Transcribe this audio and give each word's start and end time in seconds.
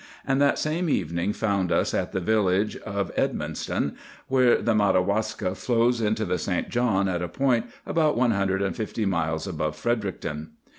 And 0.25 0.41
that 0.41 0.57
same 0.57 0.89
evening 0.89 1.31
found 1.31 1.71
us 1.71 1.93
at 1.93 2.11
the 2.11 2.19
village 2.19 2.75
of 2.77 3.13
Edmundston, 3.15 3.97
where 4.27 4.59
the 4.59 4.73
Madawaska 4.73 5.53
flows 5.53 6.01
into 6.01 6.25
the 6.25 6.39
St. 6.39 6.69
John 6.69 7.07
at 7.07 7.21
a 7.21 7.27
point 7.27 7.67
about 7.85 8.17
one 8.17 8.31
hundred 8.31 8.63
and 8.63 8.75
fifty 8.75 9.05
miles 9.05 9.45
above 9.45 9.75
Fredericton. 9.75 10.53